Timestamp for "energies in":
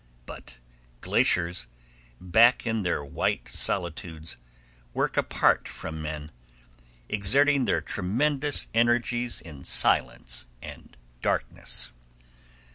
8.73-9.63